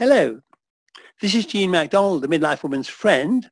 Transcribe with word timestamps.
Hello, 0.00 0.40
this 1.20 1.34
is 1.34 1.44
Jean 1.44 1.72
MacDonald, 1.72 2.22
the 2.22 2.28
Midlife 2.28 2.62
Woman's 2.62 2.88
Friend, 2.88 3.50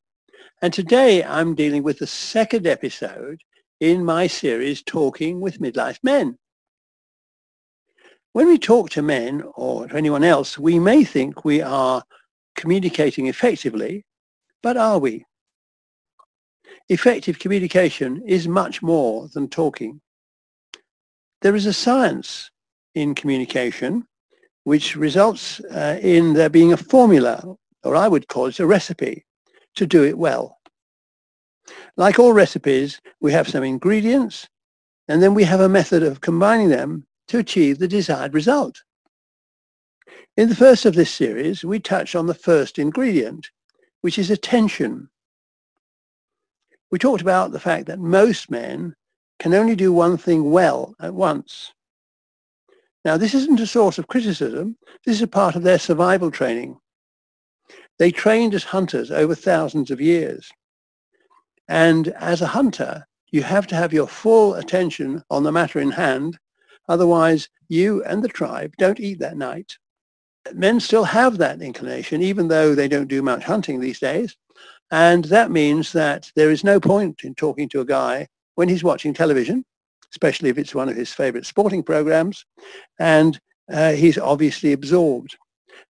and 0.63 0.73
today 0.73 1.23
I'm 1.23 1.55
dealing 1.55 1.83
with 1.83 1.99
the 1.99 2.07
second 2.07 2.67
episode 2.67 3.43
in 3.81 4.03
my 4.03 4.29
series 4.29 4.83
Talking 4.83 5.43
with 5.43 5.61
Midlife 5.61 5.99
Men. 6.03 6.39
When 8.33 8.47
we 8.47 8.57
talk 8.57 8.89
to 8.93 9.03
men 9.03 9.43
or 9.57 9.89
to 9.89 9.95
anyone 9.95 10.25
else, 10.25 10.59
we 10.59 10.79
may 10.79 11.05
think 11.05 11.45
we 11.45 11.61
are 11.61 12.03
communicating 12.57 13.27
effectively, 13.27 14.07
but 14.63 14.79
are 14.79 14.99
we? 14.99 15.27
Effective 16.89 17.39
communication 17.39 18.23
is 18.27 18.49
much 18.49 18.81
more 18.81 19.29
than 19.35 19.51
talking. 19.51 20.01
There 21.43 21.55
is 21.55 21.67
a 21.67 21.75
science 21.75 22.51
in 22.95 23.15
communication 23.15 24.07
which 24.69 24.97
results 24.97 25.61
uh, 25.61 25.99
in 26.03 26.35
there 26.35 26.51
being 26.51 26.75
a 26.75 26.77
formula, 26.77 27.57
or 27.85 27.97
I 27.97 28.07
would 28.07 28.29
call 28.29 28.49
it 28.49 28.61
a 28.61 28.67
recipe, 28.67 29.25
to 29.77 29.87
do 29.87 30.05
it 30.05 30.19
well. 30.19 30.59
Like 31.97 32.19
all 32.19 32.35
recipes, 32.35 33.01
we 33.19 33.33
have 33.33 33.49
some 33.49 33.65
ingredients, 33.65 34.47
and 35.09 35.23
then 35.23 35.33
we 35.33 35.45
have 35.45 35.61
a 35.61 35.71
method 35.71 36.03
of 36.03 36.21
combining 36.21 36.69
them 36.69 37.07
to 37.29 37.39
achieve 37.39 37.79
the 37.79 37.89
desired 37.89 38.35
result. 38.35 38.83
In 40.37 40.51
the 40.51 40.55
first 40.55 40.85
of 40.85 40.95
this 40.95 41.11
series, 41.11 41.65
we 41.65 41.81
touch 41.81 42.15
on 42.15 42.27
the 42.27 42.35
first 42.35 42.79
ingredient, 42.79 43.51
which 44.03 44.19
is 44.19 44.31
attention. 44.31 45.09
We 46.91 46.99
talked 46.99 47.23
about 47.23 47.53
the 47.53 47.61
fact 47.69 47.87
that 47.87 48.01
most 48.01 48.51
men 48.51 48.95
can 49.39 49.55
only 49.55 49.77
do 49.77 49.95
one 49.95 50.19
thing 50.19 50.51
well 50.51 50.95
at 51.01 51.15
once. 51.15 51.73
Now, 53.09 53.17
this 53.17 53.33
isn't 53.33 53.59
a 53.59 53.67
source 53.67 53.97
of 53.97 54.07
criticism. 54.07 54.77
This 55.07 55.17
is 55.17 55.23
a 55.23 55.27
part 55.27 55.57
of 55.57 55.63
their 55.63 55.79
survival 55.79 56.31
training. 56.31 56.77
They 57.99 58.11
trained 58.11 58.53
as 58.53 58.65
hunters 58.65 59.11
over 59.11 59.35
thousands 59.35 59.91
of 59.91 59.99
years. 59.99 60.51
And 61.69 62.09
as 62.09 62.43
a 62.43 62.47
hunter, 62.49 63.07
you 63.31 63.43
have 63.45 63.67
to 63.69 63.77
have 63.77 63.95
your 63.95 64.09
full 64.09 64.57
attention 64.57 65.23
on 65.31 65.43
the 65.43 65.53
matter 65.53 65.81
in 65.81 65.91
hand. 65.91 66.39
Otherwise, 66.87 67.49
you 67.71 68.05
and 68.05 68.23
the 68.23 68.29
tribe 68.29 68.75
don't 68.77 69.01
eat 69.01 69.21
that 69.21 69.39
night. 69.39 69.79
Men 70.53 70.79
still 70.79 71.05
have 71.05 71.39
that 71.39 71.63
inclination, 71.63 72.21
even 72.21 72.49
though 72.49 72.75
they 72.75 72.89
don't 72.89 73.09
do 73.09 73.23
much 73.23 73.43
hunting 73.43 73.81
these 73.81 74.01
days. 74.01 74.37
And 74.91 75.25
that 75.25 75.51
means 75.51 75.93
that 75.95 76.31
there 76.37 76.51
is 76.51 76.63
no 76.63 76.79
point 76.79 77.25
in 77.25 77.35
talking 77.35 77.71
to 77.71 77.81
a 77.81 77.87
guy 77.87 78.29
when 78.57 78.69
he's 78.69 78.85
watching 78.85 79.15
television 79.15 79.65
especially 80.13 80.49
if 80.49 80.59
it's 80.59 80.75
one 80.75 80.89
of 80.89 80.97
his 80.97 81.13
favorite 81.13 81.47
sporting 81.47 81.83
programs. 81.83 82.45
And 82.99 83.39
uh, 83.73 83.93
he's 83.93 84.19
obviously 84.19 84.73
absorbed. 84.73 85.37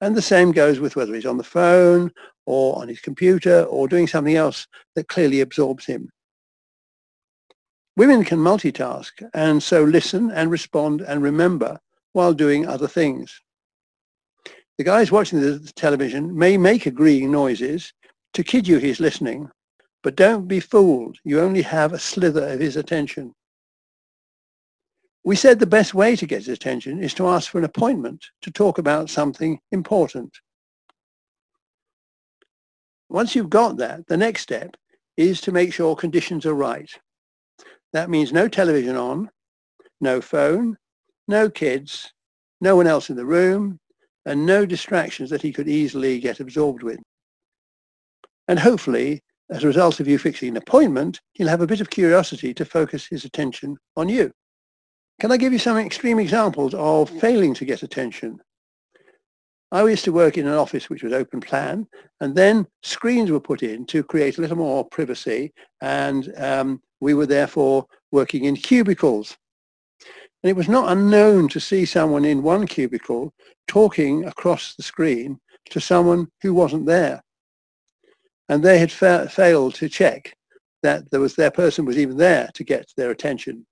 And 0.01 0.15
the 0.15 0.23
same 0.23 0.53
goes 0.53 0.81
with 0.81 0.97
whether 0.97 1.15
he's 1.15 1.27
on 1.27 1.39
the 1.39 1.45
phone 1.45 2.13
or 2.47 2.79
on 2.81 2.89
his 2.89 3.01
computer 3.01 3.63
or 3.65 3.89
doing 3.89 4.07
something 4.07 4.37
else 4.37 4.67
that 4.95 5.09
clearly 5.09 5.41
absorbs 5.41 5.87
him. 5.87 6.11
Women 7.97 8.25
can 8.25 8.39
multitask 8.39 9.11
and 9.35 9.63
so 9.63 9.85
listen 9.85 10.31
and 10.31 10.51
respond 10.51 11.03
and 11.03 11.23
remember 11.23 11.79
while 12.15 12.33
doing 12.33 12.67
other 12.67 12.89
things. 12.89 13.41
The 14.79 14.85
guys 14.85 15.13
watching 15.13 15.41
the 15.41 15.59
television 15.77 16.37
may 16.37 16.57
make 16.57 16.87
agreeing 16.87 17.31
noises 17.31 17.93
to 18.33 18.43
kid 18.43 18.67
you 18.67 18.79
he's 18.79 19.01
listening, 19.01 19.51
but 20.03 20.17
don't 20.17 20.49
be 20.49 20.59
fooled. 20.59 21.19
You 21.25 21.41
only 21.41 21.63
have 21.63 21.93
a 21.93 21.99
slither 21.99 22.49
of 22.49 22.61
his 22.61 22.77
attention. 22.77 23.35
We 25.25 25.37
said 25.37 25.59
the 25.59 25.67
best 25.67 25.95
way 25.95 26.17
to 26.17 26.27
get 26.27 26.39
his 26.39 26.49
attention 26.49 27.03
is 27.03 27.15
to 27.15 27.29
ask 27.29 27.51
for 27.51 27.59
an 27.59 27.65
appointment 27.65 28.25
to 28.43 28.51
talk 28.51 28.79
about 28.79 29.09
something 29.09 29.61
important. 29.71 30.37
Once 33.09 33.37
you've 33.37 33.51
got 33.51 33.77
that, 33.77 34.07
the 34.09 34.17
next 34.17 34.43
step 34.43 34.77
is 35.17 35.41
to 35.43 35.53
make 35.53 35.73
sure 35.73 35.95
conditions 35.95 36.45
are 36.45 36.55
right. 36.55 36.91
That 37.93 38.11
means 38.11 38.33
no 38.33 38.49
television 38.49 38.97
on, 38.97 39.31
no 40.01 40.21
phone, 40.21 40.77
no 41.29 41.49
kids, 41.51 42.13
no 42.61 42.75
one 42.75 42.87
else 42.87 43.11
in 43.11 43.17
the 43.17 43.27
room, 43.27 43.79
and 44.25 44.47
no 44.47 44.67
distractions 44.67 45.31
that 45.31 45.43
he 45.43 45.53
could 45.53 45.69
easily 45.69 46.19
get 46.19 46.41
absorbed 46.41 46.83
with. 46.83 46.99
And 48.49 48.59
hopefully, 48.59 49.21
as 49.51 49.63
a 49.63 49.69
result 49.69 50.01
of 50.01 50.09
you 50.09 50.19
fixing 50.19 50.49
an 50.49 50.57
appointment, 50.57 51.21
he'll 51.35 51.49
have 51.49 51.61
a 51.61 51.67
bit 51.67 51.81
of 51.81 51.91
curiosity 51.91 52.55
to 52.55 52.65
focus 52.65 53.07
his 53.07 53.25
attention 53.25 53.77
on 53.97 54.09
you. 54.09 54.33
Can 55.23 55.31
I 55.31 55.37
give 55.37 55.53
you 55.53 55.61
some 55.61 55.77
extreme 55.77 56.19
examples 56.19 56.75
of 56.75 57.09
failing 57.09 57.55
to 57.55 57.65
get 57.65 57.85
attention? 57.85 58.41
I 59.71 59.85
used 59.85 60.05
to 60.07 60.13
work 60.13 60.37
in 60.37 60.49
an 60.49 60.55
office 60.55 60.91
which 60.91 61.05
was 61.05 61.13
open 61.13 61.39
plan, 61.41 61.87
and 62.21 62.35
then 62.35 62.67
screens 62.83 63.31
were 63.31 63.39
put 63.39 63.63
in 63.63 63.87
to 63.87 64.03
create 64.03 64.39
a 64.39 64.41
little 64.41 64.57
more 64.57 64.85
privacy, 64.85 65.53
and 65.81 66.35
um, 66.39 66.83
we 66.99 67.15
were 67.15 67.27
therefore 67.27 67.87
working 68.11 68.47
in 68.47 68.57
cubicles. 68.57 69.37
And 70.43 70.51
it 70.51 70.57
was 70.57 70.69
not 70.69 70.91
unknown 70.91 71.47
to 71.51 71.61
see 71.61 71.85
someone 71.85 72.25
in 72.25 72.43
one 72.43 72.67
cubicle 72.67 73.33
talking 73.69 74.25
across 74.25 74.75
the 74.75 74.83
screen 74.83 75.39
to 75.71 75.81
someone 75.81 76.33
who 76.43 76.53
wasn't 76.53 76.87
there. 76.87 77.23
And 78.49 78.61
they 78.61 78.81
had 78.81 78.91
fa 78.91 79.29
failed 79.31 79.77
to 79.77 79.89
check 79.89 80.37
that 80.83 81.13
there 81.13 81.21
was 81.21 81.37
their 81.37 81.53
person 81.53 81.85
was 81.85 81.97
even 81.97 82.17
there 82.17 82.51
to 82.55 82.65
get 82.65 82.93
their 82.97 83.13
attention. 83.13 83.65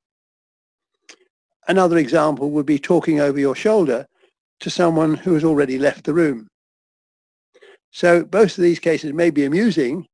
Another 1.71 1.99
example 1.99 2.51
would 2.51 2.67
be 2.67 2.81
talking 2.81 3.21
over 3.21 3.39
your 3.39 3.55
shoulder 3.55 4.05
to 4.59 4.69
someone 4.69 5.15
who 5.15 5.35
has 5.35 5.45
already 5.45 5.79
left 5.79 6.03
the 6.03 6.13
room. 6.13 6.49
So 7.93 8.25
both 8.25 8.59
of 8.59 8.65
these 8.65 8.81
cases 8.81 9.13
may 9.13 9.31
be 9.31 9.45
amusing, 9.45 10.05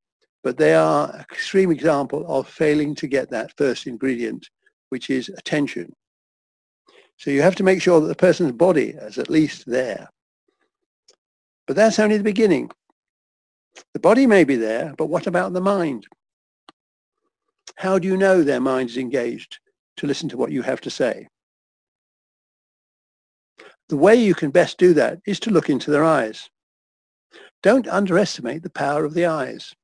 but 0.44 0.58
they 0.58 0.74
are 0.74 1.24
extreme 1.32 1.70
example 1.70 2.26
of 2.28 2.46
failing 2.46 2.94
to 2.96 3.06
get 3.06 3.30
that 3.30 3.56
first 3.56 3.86
ingredient, 3.86 4.46
which 4.90 5.08
is 5.08 5.30
attention. 5.30 5.94
So 7.16 7.30
you 7.30 7.40
have 7.40 7.54
to 7.54 7.64
make 7.64 7.80
sure 7.80 8.02
that 8.02 8.08
the 8.08 8.14
person's 8.14 8.52
body 8.52 8.90
is 8.90 9.16
at 9.16 9.30
least 9.30 9.64
there. 9.64 10.10
But 11.66 11.74
that's 11.74 11.98
only 11.98 12.18
the 12.18 12.22
beginning. 12.22 12.70
The 13.94 14.00
body 14.00 14.26
may 14.26 14.44
be 14.44 14.56
there, 14.56 14.92
but 14.98 15.06
what 15.06 15.26
about 15.26 15.54
the 15.54 15.62
mind? 15.62 16.06
How 17.76 17.98
do 17.98 18.06
you 18.06 18.18
know 18.18 18.42
their 18.42 18.60
mind 18.60 18.90
is 18.90 18.98
engaged 18.98 19.58
to 19.96 20.06
listen 20.06 20.28
to 20.28 20.36
what 20.36 20.52
you 20.52 20.60
have 20.60 20.82
to 20.82 20.90
say? 20.90 21.28
The 23.88 23.96
way 23.96 24.16
you 24.16 24.34
can 24.34 24.50
best 24.50 24.78
do 24.78 24.94
that 24.94 25.20
is 25.26 25.38
to 25.40 25.50
look 25.50 25.70
into 25.70 25.90
their 25.90 26.04
eyes. 26.04 26.50
Don't 27.62 27.88
underestimate 27.88 28.62
the 28.62 28.70
power 28.70 29.04
of 29.04 29.14
the 29.14 29.26
eyes. 29.26 29.74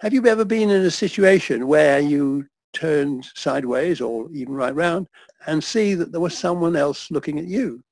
Have 0.00 0.12
you 0.12 0.26
ever 0.26 0.44
been 0.44 0.70
in 0.70 0.84
a 0.84 0.90
situation 0.90 1.66
where 1.66 2.00
you 2.00 2.46
turned 2.72 3.26
sideways 3.34 4.00
or 4.00 4.30
even 4.32 4.54
right 4.54 4.74
round 4.74 5.08
and 5.46 5.62
see 5.62 5.94
that 5.94 6.12
there 6.12 6.20
was 6.20 6.36
someone 6.36 6.76
else 6.76 7.10
looking 7.10 7.38
at 7.38 7.46
you? 7.46 7.82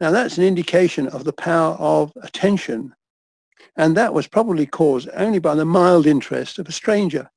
Now 0.00 0.10
that's 0.10 0.38
an 0.38 0.44
indication 0.44 1.08
of 1.08 1.24
the 1.24 1.32
power 1.32 1.74
of 1.76 2.12
attention 2.22 2.94
and 3.76 3.96
that 3.96 4.14
was 4.14 4.26
probably 4.26 4.66
caused 4.66 5.08
only 5.14 5.38
by 5.38 5.54
the 5.54 5.64
mild 5.64 6.06
interest 6.06 6.58
of 6.58 6.68
a 6.68 6.72
stranger. 6.72 7.30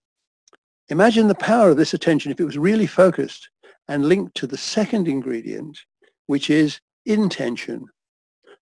Imagine 0.90 1.28
the 1.28 1.36
power 1.36 1.70
of 1.70 1.78
this 1.78 1.94
attention 1.94 2.32
if 2.32 2.40
it 2.40 2.46
was 2.46 2.58
really 2.58 2.88
focused 2.88 3.50
and 3.88 4.08
linked 4.08 4.36
to 4.36 4.48
the 4.48 4.58
second 4.58 5.08
ingredient, 5.08 5.80
which 6.28 6.50
is 6.50 6.80
intention. 7.06 7.88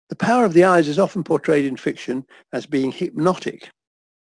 The 0.09 0.16
power 0.16 0.46
of 0.46 0.53
the 0.53 0.64
eyes 0.64 0.88
is 0.88 1.00
often 1.00 1.24
portrayed 1.24 1.66
in 1.66 1.78
fiction 1.78 2.26
as 2.53 2.66
being 2.66 2.92
hypnotic. 2.92 3.70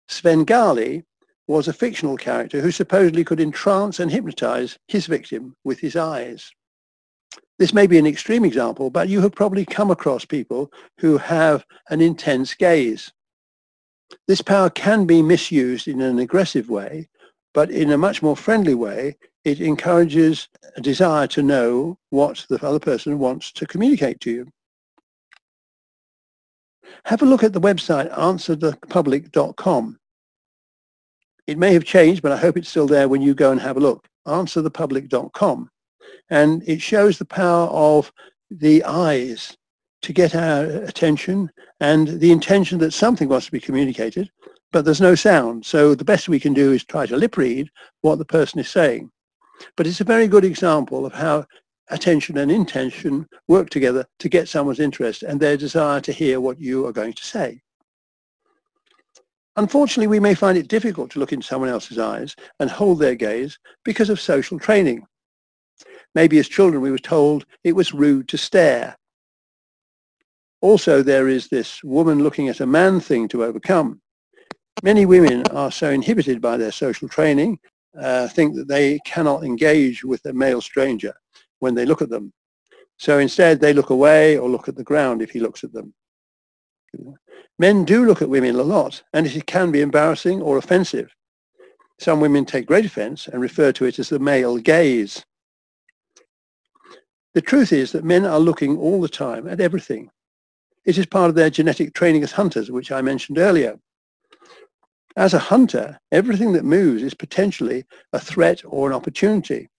Svengali 0.07 1.03
was 1.47 1.67
a 1.67 1.73
fictional 1.73 2.17
character 2.17 2.61
who 2.61 2.71
supposedly 2.71 3.23
could 3.23 3.39
entrance 3.39 3.99
and 3.99 4.11
hypnotize 4.11 4.77
his 4.87 5.05
victim 5.05 5.55
with 5.63 5.79
his 5.79 5.95
eyes. 5.95 6.51
This 7.57 7.73
may 7.73 7.87
be 7.87 7.97
an 7.97 8.07
extreme 8.07 8.43
example, 8.43 8.89
but 8.89 9.09
you 9.09 9.21
have 9.21 9.33
probably 9.33 9.65
come 9.65 9.91
across 9.91 10.25
people 10.25 10.71
who 10.99 11.17
have 11.17 11.65
an 11.89 12.01
intense 12.01 12.53
gaze. 12.53 13.11
This 14.27 14.41
power 14.41 14.69
can 14.69 15.05
be 15.05 15.21
misused 15.21 15.87
in 15.87 16.01
an 16.01 16.19
aggressive 16.19 16.69
way, 16.69 17.07
but 17.53 17.69
in 17.69 17.91
a 17.91 17.97
much 17.97 18.21
more 18.21 18.35
friendly 18.35 18.73
way, 18.73 19.17
it 19.43 19.59
encourages 19.59 20.47
a 20.75 20.81
desire 20.81 21.27
to 21.27 21.41
know 21.41 21.97
what 22.09 22.45
the 22.49 22.63
other 22.65 22.79
person 22.79 23.17
wants 23.19 23.51
to 23.53 23.65
communicate 23.65 24.19
to 24.21 24.31
you. 24.31 24.47
Have 27.05 27.21
a 27.21 27.25
look 27.25 27.43
at 27.43 27.53
the 27.53 27.61
website 27.61 28.13
answerthepublic.com. 28.15 29.97
It 31.47 31.57
may 31.57 31.73
have 31.73 31.83
changed, 31.83 32.21
but 32.21 32.31
I 32.31 32.37
hope 32.37 32.57
it's 32.57 32.69
still 32.69 32.87
there 32.87 33.09
when 33.09 33.21
you 33.21 33.33
go 33.33 33.51
and 33.51 33.59
have 33.59 33.77
a 33.77 33.81
look. 33.81 34.07
answerthepublic.com. 34.27 35.69
And 36.29 36.63
it 36.67 36.81
shows 36.81 37.17
the 37.17 37.25
power 37.25 37.67
of 37.67 38.11
the 38.51 38.83
eyes 38.83 39.57
to 40.03 40.13
get 40.13 40.35
our 40.35 40.65
attention 40.65 41.49
and 41.79 42.07
the 42.07 42.31
intention 42.31 42.79
that 42.79 42.93
something 42.93 43.29
wants 43.29 43.47
to 43.47 43.51
be 43.51 43.59
communicated, 43.59 44.29
but 44.71 44.85
there's 44.85 45.01
no 45.01 45.15
sound. 45.15 45.65
So 45.65 45.95
the 45.95 46.05
best 46.05 46.29
we 46.29 46.39
can 46.39 46.53
do 46.53 46.71
is 46.71 46.83
try 46.83 47.05
to 47.05 47.17
lip 47.17 47.37
read 47.37 47.69
what 48.01 48.17
the 48.17 48.25
person 48.25 48.59
is 48.59 48.69
saying. 48.69 49.11
But 49.75 49.87
it's 49.87 50.01
a 50.01 50.05
very 50.05 50.27
good 50.27 50.45
example 50.45 51.05
of 51.05 51.13
how 51.13 51.45
attention 51.89 52.37
and 52.37 52.51
intention 52.51 53.27
work 53.47 53.69
together 53.69 54.05
to 54.19 54.29
get 54.29 54.47
someone's 54.47 54.79
interest 54.79 55.23
and 55.23 55.39
their 55.39 55.57
desire 55.57 55.99
to 56.01 56.11
hear 56.11 56.39
what 56.39 56.59
you 56.59 56.85
are 56.85 56.93
going 56.93 57.13
to 57.13 57.23
say. 57.23 57.61
Unfortunately, 59.57 60.07
we 60.07 60.19
may 60.19 60.33
find 60.33 60.57
it 60.57 60.69
difficult 60.69 61.11
to 61.11 61.19
look 61.19 61.33
into 61.33 61.45
someone 61.45 61.69
else's 61.69 61.99
eyes 61.99 62.35
and 62.59 62.69
hold 62.69 62.99
their 62.99 63.15
gaze 63.15 63.59
because 63.83 64.09
of 64.09 64.19
social 64.19 64.57
training. 64.57 65.05
Maybe 66.15 66.39
as 66.39 66.47
children 66.47 66.81
we 66.81 66.91
were 66.91 66.97
told 66.97 67.45
it 67.63 67.75
was 67.75 67.93
rude 67.93 68.29
to 68.29 68.37
stare. 68.37 68.95
Also, 70.61 71.01
there 71.01 71.27
is 71.27 71.47
this 71.47 71.83
woman 71.83 72.23
looking 72.23 72.47
at 72.47 72.59
a 72.59 72.65
man 72.65 72.99
thing 72.99 73.27
to 73.29 73.43
overcome. 73.43 74.01
Many 74.83 75.05
women 75.05 75.43
are 75.47 75.71
so 75.71 75.89
inhibited 75.89 76.39
by 76.39 76.57
their 76.57 76.71
social 76.71 77.09
training, 77.09 77.59
uh, 77.99 78.27
think 78.29 78.55
that 78.55 78.67
they 78.67 78.99
cannot 79.05 79.43
engage 79.43 80.03
with 80.03 80.25
a 80.25 80.33
male 80.33 80.61
stranger 80.61 81.13
when 81.59 81.75
they 81.75 81.85
look 81.85 82.01
at 82.01 82.09
them. 82.09 82.33
So 82.97 83.19
instead, 83.19 83.59
they 83.59 83.73
look 83.73 83.89
away 83.89 84.37
or 84.37 84.49
look 84.49 84.67
at 84.67 84.75
the 84.75 84.83
ground 84.83 85.21
if 85.21 85.31
he 85.31 85.39
looks 85.39 85.63
at 85.63 85.73
them. 85.73 85.93
Men 87.57 87.85
do 87.85 88.05
look 88.05 88.21
at 88.21 88.29
women 88.29 88.55
a 88.55 88.63
lot, 88.63 89.01
and 89.13 89.27
it 89.27 89.45
can 89.45 89.71
be 89.71 89.81
embarrassing 89.81 90.41
or 90.41 90.57
offensive. 90.57 91.13
Some 91.99 92.19
women 92.19 92.45
take 92.45 92.65
great 92.65 92.85
offense 92.85 93.27
and 93.27 93.41
refer 93.41 93.71
to 93.73 93.85
it 93.85 93.99
as 93.99 94.09
the 94.09 94.19
male 94.19 94.57
gaze. 94.57 95.23
The 97.33 97.41
truth 97.41 97.71
is 97.71 97.91
that 97.91 98.03
men 98.03 98.25
are 98.25 98.39
looking 98.39 98.77
all 98.77 98.99
the 98.99 99.07
time 99.07 99.47
at 99.47 99.61
everything. 99.61 100.09
It 100.85 100.97
is 100.97 101.05
part 101.05 101.29
of 101.29 101.35
their 101.35 101.49
genetic 101.49 101.93
training 101.93 102.23
as 102.23 102.31
hunters, 102.31 102.71
which 102.71 102.91
I 102.91 103.01
mentioned 103.01 103.37
earlier. 103.37 103.79
As 105.17 105.33
a 105.33 105.39
hunter, 105.39 105.99
everything 106.11 106.53
that 106.53 106.63
moves 106.63 107.03
is 107.03 107.13
potentially 107.13 107.85
a 108.13 108.19
threat 108.19 108.61
or 108.65 108.87
an 108.87 108.95
opportunity. 108.95 109.69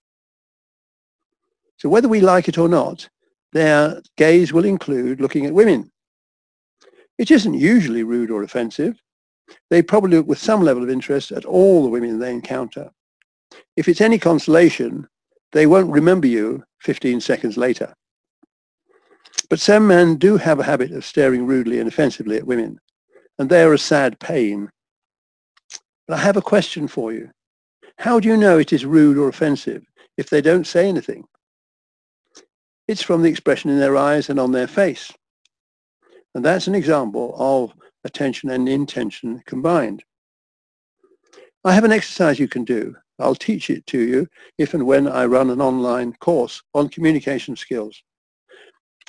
So 1.78 1.88
whether 1.88 2.08
we 2.08 2.20
like 2.20 2.48
it 2.48 2.58
or 2.58 2.68
not, 2.68 3.08
their 3.52 4.00
gaze 4.16 4.52
will 4.52 4.64
include 4.64 5.20
looking 5.20 5.46
at 5.46 5.54
women. 5.54 5.90
It 7.18 7.30
isn't 7.30 7.54
usually 7.54 8.02
rude 8.02 8.30
or 8.30 8.42
offensive. 8.42 9.00
They 9.70 9.82
probably 9.82 10.16
look 10.16 10.26
with 10.26 10.38
some 10.38 10.62
level 10.62 10.82
of 10.82 10.90
interest 10.90 11.32
at 11.32 11.44
all 11.44 11.82
the 11.82 11.88
women 11.88 12.18
they 12.18 12.32
encounter. 12.32 12.90
If 13.76 13.88
it's 13.88 14.00
any 14.00 14.18
consolation, 14.18 15.08
they 15.52 15.66
won't 15.66 15.90
remember 15.90 16.26
you 16.26 16.64
15 16.80 17.20
seconds 17.20 17.56
later. 17.56 17.94
But 19.48 19.60
some 19.60 19.86
men 19.86 20.16
do 20.16 20.36
have 20.36 20.60
a 20.60 20.64
habit 20.64 20.92
of 20.92 21.04
staring 21.04 21.46
rudely 21.46 21.78
and 21.78 21.88
offensively 21.88 22.36
at 22.36 22.46
women, 22.46 22.78
and 23.38 23.50
they 23.50 23.62
are 23.62 23.74
a 23.74 23.78
sad 23.78 24.18
pain. 24.18 24.70
But 26.12 26.18
I 26.18 26.24
have 26.24 26.36
a 26.36 26.42
question 26.42 26.88
for 26.88 27.10
you. 27.10 27.30
How 27.96 28.20
do 28.20 28.28
you 28.28 28.36
know 28.36 28.58
it 28.58 28.70
is 28.70 28.84
rude 28.84 29.16
or 29.16 29.28
offensive 29.28 29.82
if 30.18 30.28
they 30.28 30.42
don't 30.42 30.66
say 30.66 30.86
anything? 30.86 31.24
It's 32.86 33.00
from 33.00 33.22
the 33.22 33.30
expression 33.30 33.70
in 33.70 33.78
their 33.78 33.96
eyes 33.96 34.28
and 34.28 34.38
on 34.38 34.52
their 34.52 34.66
face. 34.66 35.10
And 36.34 36.44
that's 36.44 36.66
an 36.66 36.74
example 36.74 37.34
of 37.38 37.72
attention 38.04 38.50
and 38.50 38.68
intention 38.68 39.42
combined. 39.46 40.04
I 41.64 41.72
have 41.72 41.84
an 41.84 41.92
exercise 41.92 42.38
you 42.38 42.46
can 42.46 42.64
do. 42.64 42.94
I'll 43.18 43.34
teach 43.34 43.70
it 43.70 43.86
to 43.86 43.98
you 43.98 44.26
if 44.58 44.74
and 44.74 44.84
when 44.84 45.08
I 45.08 45.24
run 45.24 45.48
an 45.48 45.62
online 45.62 46.12
course 46.20 46.62
on 46.74 46.90
communication 46.90 47.56
skills. 47.56 48.02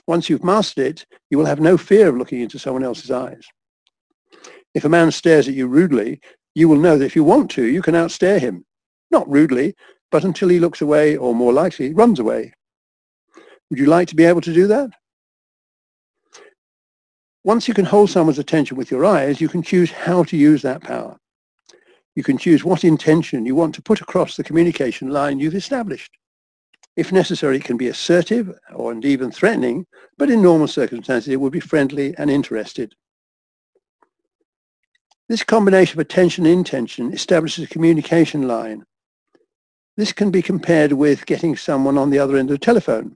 Once 0.07 0.29
you've 0.29 0.45
mastered 0.45 0.85
it, 0.85 1.05
you 1.29 1.37
will 1.37 1.47
have 1.47 1.59
no 1.59 1.77
fear 1.77 2.07
of 2.07 2.15
looking 2.15 2.39
into 2.39 2.57
someone 2.57 2.85
else's 2.85 3.11
eyes. 3.11 3.43
If 4.73 4.85
a 4.85 4.89
man 4.89 5.11
stares 5.11 5.49
at 5.49 5.53
you 5.53 5.67
rudely, 5.67 6.21
you 6.55 6.67
will 6.67 6.77
know 6.77 6.97
that 6.97 7.05
if 7.05 7.15
you 7.15 7.23
want 7.23 7.49
to, 7.51 7.63
you 7.63 7.81
can 7.81 7.95
outstare 7.95 8.39
him. 8.39 8.65
Not 9.11 9.29
rudely, 9.29 9.75
but 10.11 10.23
until 10.23 10.49
he 10.49 10.59
looks 10.59 10.81
away 10.81 11.17
or 11.17 11.33
more 11.33 11.53
likely 11.53 11.93
runs 11.93 12.19
away. 12.19 12.53
Would 13.69 13.79
you 13.79 13.87
like 13.87 14.07
to 14.09 14.15
be 14.15 14.25
able 14.25 14.41
to 14.41 14.53
do 14.53 14.67
that? 14.67 14.91
Once 17.43 17.67
you 17.67 17.73
can 17.73 17.85
hold 17.85 18.09
someone's 18.09 18.39
attention 18.39 18.77
with 18.77 18.89
your 18.89 19.05
eyes, 19.05 19.41
you 19.41 19.49
can 19.49 19.61
choose 19.61 19.91
how 19.91 20.23
to 20.23 20.37
use 20.37 20.61
that 20.61 20.81
power. 20.81 21.17
You 22.15 22.23
can 22.23 22.37
choose 22.37 22.63
what 22.63 22.83
intention 22.83 23.45
you 23.45 23.55
want 23.55 23.73
to 23.75 23.81
put 23.81 23.99
across 23.99 24.37
the 24.37 24.43
communication 24.43 25.09
line 25.09 25.39
you've 25.39 25.55
established. 25.55 26.11
If 26.95 27.11
necessary, 27.11 27.57
it 27.57 27.63
can 27.63 27.75
be 27.75 27.87
assertive 27.87 28.53
or 28.73 28.91
and 28.91 29.03
even 29.03 29.31
threatening, 29.31 29.87
but 30.17 30.29
in 30.29 30.41
normal 30.41 30.67
circumstances, 30.67 31.29
it 31.29 31.41
would 31.41 31.51
be 31.51 31.59
friendly 31.59 32.13
and 32.17 32.29
interested. 32.29 32.93
This 35.29 35.43
combination 35.43 35.99
of 35.99 36.05
attention 36.05 36.45
and 36.45 36.53
intention 36.53 37.13
establishes 37.13 37.65
a 37.65 37.67
communication 37.67 38.47
line. 38.47 38.85
This 39.97 40.11
can 40.11 40.31
be 40.31 40.41
compared 40.41 40.93
with 40.93 41.25
getting 41.25 41.55
someone 41.55 41.97
on 41.97 42.09
the 42.09 42.19
other 42.19 42.35
end 42.35 42.49
of 42.49 42.55
the 42.55 42.65
telephone 42.65 43.15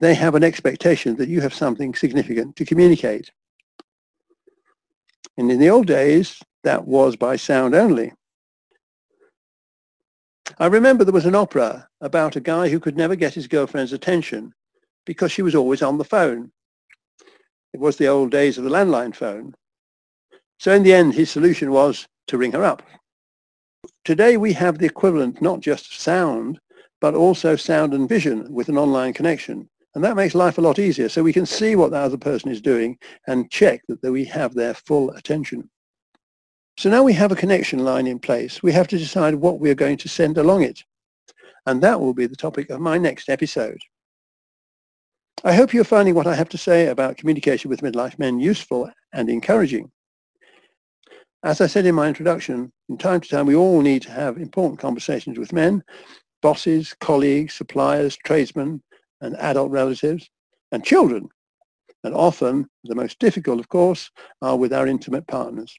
they 0.00 0.14
have 0.14 0.34
an 0.34 0.42
expectation 0.42 1.16
that 1.16 1.28
you 1.28 1.42
have 1.42 1.54
something 1.54 1.94
significant 1.94 2.56
to 2.56 2.64
communicate. 2.64 3.30
And 5.36 5.50
in 5.52 5.60
the 5.60 5.70
old 5.70 5.86
days, 5.86 6.40
that 6.64 6.86
was 6.86 7.16
by 7.16 7.36
sound 7.36 7.74
only. 7.74 8.12
I 10.58 10.66
remember 10.66 11.04
there 11.04 11.12
was 11.12 11.26
an 11.26 11.34
opera 11.34 11.88
about 12.00 12.36
a 12.36 12.40
guy 12.40 12.68
who 12.68 12.80
could 12.80 12.96
never 12.96 13.14
get 13.14 13.34
his 13.34 13.46
girlfriend's 13.46 13.92
attention 13.92 14.52
because 15.06 15.32
she 15.32 15.42
was 15.42 15.54
always 15.54 15.82
on 15.82 15.98
the 15.98 16.04
phone. 16.04 16.50
It 17.72 17.80
was 17.80 17.96
the 17.96 18.08
old 18.08 18.30
days 18.30 18.58
of 18.58 18.64
the 18.64 18.70
landline 18.70 19.14
phone. 19.14 19.54
So 20.60 20.74
in 20.74 20.82
the 20.82 20.92
end, 20.92 21.14
his 21.14 21.30
solution 21.30 21.70
was 21.70 22.06
to 22.26 22.36
ring 22.36 22.52
her 22.52 22.62
up. 22.62 22.82
Today, 24.04 24.36
we 24.36 24.52
have 24.52 24.76
the 24.76 24.84
equivalent 24.84 25.40
not 25.40 25.60
just 25.60 25.86
of 25.86 25.94
sound, 25.94 26.60
but 27.00 27.14
also 27.14 27.56
sound 27.56 27.94
and 27.94 28.06
vision 28.06 28.46
with 28.52 28.68
an 28.68 28.76
online 28.76 29.14
connection. 29.14 29.70
And 29.94 30.04
that 30.04 30.16
makes 30.16 30.34
life 30.34 30.58
a 30.58 30.60
lot 30.60 30.78
easier. 30.78 31.08
So 31.08 31.22
we 31.22 31.32
can 31.32 31.46
see 31.46 31.76
what 31.76 31.92
the 31.92 31.96
other 31.96 32.18
person 32.18 32.50
is 32.50 32.60
doing 32.60 32.98
and 33.26 33.50
check 33.50 33.80
that 33.88 34.12
we 34.12 34.26
have 34.26 34.52
their 34.52 34.74
full 34.74 35.08
attention. 35.12 35.70
So 36.76 36.90
now 36.90 37.04
we 37.04 37.14
have 37.14 37.32
a 37.32 37.36
connection 37.36 37.78
line 37.78 38.06
in 38.06 38.18
place. 38.18 38.62
We 38.62 38.72
have 38.72 38.88
to 38.88 38.98
decide 38.98 39.36
what 39.36 39.60
we 39.60 39.70
are 39.70 39.74
going 39.74 39.96
to 39.96 40.10
send 40.10 40.36
along 40.36 40.64
it. 40.64 40.84
And 41.64 41.80
that 41.82 41.98
will 41.98 42.12
be 42.12 42.26
the 42.26 42.36
topic 42.36 42.68
of 42.68 42.82
my 42.82 42.98
next 42.98 43.30
episode. 43.30 43.78
I 45.42 45.54
hope 45.54 45.72
you're 45.72 45.84
finding 45.84 46.14
what 46.14 46.26
I 46.26 46.34
have 46.34 46.50
to 46.50 46.58
say 46.58 46.88
about 46.88 47.16
communication 47.16 47.70
with 47.70 47.80
midlife 47.80 48.18
men 48.18 48.38
useful 48.38 48.90
and 49.14 49.30
encouraging. 49.30 49.90
As 51.42 51.62
I 51.62 51.68
said 51.68 51.86
in 51.86 51.94
my 51.94 52.06
introduction, 52.06 52.70
from 52.86 52.98
time 52.98 53.22
to 53.22 53.28
time 53.28 53.46
we 53.46 53.54
all 53.54 53.80
need 53.80 54.02
to 54.02 54.10
have 54.10 54.36
important 54.36 54.78
conversations 54.78 55.38
with 55.38 55.54
men, 55.54 55.82
bosses, 56.42 56.94
colleagues, 57.00 57.54
suppliers, 57.54 58.18
tradesmen, 58.26 58.82
and 59.22 59.36
adult 59.36 59.70
relatives 59.70 60.28
and 60.70 60.84
children. 60.84 61.28
And 62.04 62.14
often, 62.14 62.68
the 62.84 62.94
most 62.94 63.18
difficult, 63.18 63.58
of 63.58 63.70
course, 63.70 64.10
are 64.42 64.56
with 64.56 64.74
our 64.74 64.86
intimate 64.86 65.26
partners. 65.28 65.74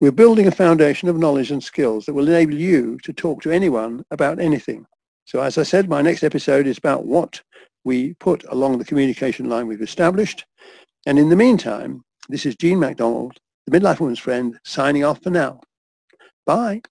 We're 0.00 0.12
building 0.12 0.46
a 0.46 0.50
foundation 0.50 1.10
of 1.10 1.18
knowledge 1.18 1.50
and 1.50 1.62
skills 1.62 2.06
that 2.06 2.14
will 2.14 2.28
enable 2.28 2.54
you 2.54 2.98
to 3.02 3.12
talk 3.12 3.42
to 3.42 3.50
anyone 3.50 4.02
about 4.10 4.40
anything. 4.40 4.86
So 5.26 5.42
as 5.42 5.58
I 5.58 5.62
said, 5.62 5.90
my 5.90 6.00
next 6.00 6.22
episode 6.22 6.66
is 6.66 6.78
about 6.78 7.04
what 7.04 7.42
we 7.84 8.14
put 8.14 8.44
along 8.48 8.78
the 8.78 8.84
communication 8.84 9.50
line 9.50 9.66
we've 9.66 9.82
established. 9.82 10.46
And 11.04 11.18
in 11.18 11.28
the 11.28 11.36
meantime, 11.36 12.02
this 12.30 12.46
is 12.46 12.56
Jean 12.56 12.80
MacDonald, 12.80 13.38
the 13.66 13.78
Midlife 13.78 14.00
Woman's 14.00 14.18
Friend, 14.18 14.58
signing 14.64 15.04
off 15.04 15.22
for 15.22 15.30
now. 15.30 15.60
Bye. 16.44 16.82